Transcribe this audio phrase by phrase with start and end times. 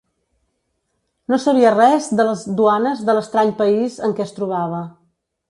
[1.33, 4.83] No sabia res de les duanes de l'estrany país en què es trobava.